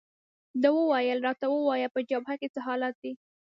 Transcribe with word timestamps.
ده 0.61 0.69
وویل: 0.79 1.19
راته 1.27 1.45
ووایه، 1.49 1.87
په 1.95 1.99
جبهه 2.09 2.35
کې 2.41 2.47
څه 2.53 2.59
حالات 2.67 2.95
دي؟ 3.03 3.11